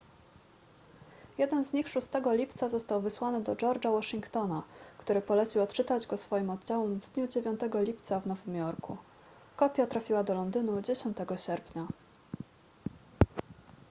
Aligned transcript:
jeden 1.37 1.63
z 1.63 1.73
nich 1.73 1.87
6 1.89 2.07
lipca 2.31 2.69
został 2.69 3.01
wysłany 3.01 3.41
do 3.41 3.55
george'a 3.55 3.91
washingtona 3.93 4.63
który 4.97 5.21
polecił 5.21 5.61
odczytać 5.61 6.07
go 6.07 6.17
swoim 6.17 6.49
oddziałom 6.49 6.99
w 7.01 7.09
dniu 7.11 7.27
9 7.27 7.59
lipca 7.73 8.19
w 8.19 8.27
nowym 8.27 8.55
jorku 8.55 8.97
kopia 9.55 9.87
trafiła 9.87 10.23
do 10.23 10.33
londynu 10.33 10.81
10 10.81 11.17
sierpnia 11.35 11.87